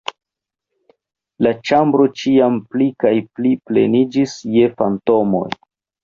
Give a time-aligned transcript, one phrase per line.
[1.47, 5.45] La ĉambro ĉiam pli kaj pli pleniĝis je fantomoj.